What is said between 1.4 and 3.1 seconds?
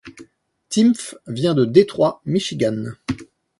de Detroit, Michigan.